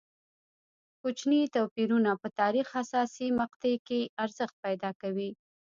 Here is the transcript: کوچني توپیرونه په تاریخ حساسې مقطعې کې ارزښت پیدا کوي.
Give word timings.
کوچني 1.01 1.41
توپیرونه 1.55 2.11
په 2.21 2.27
تاریخ 2.39 2.67
حساسې 2.77 3.25
مقطعې 3.41 3.77
کې 3.87 3.99
ارزښت 4.23 4.55
پیدا 4.65 4.89
کوي. 5.01 5.29